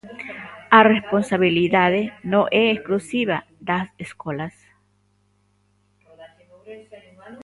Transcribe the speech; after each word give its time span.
A 0.79 0.81
responsabilidade 0.93 2.01
non 2.31 2.45
é 2.61 2.63
exclusiva 2.69 3.37
das 3.67 3.87
escolas. 4.05 4.55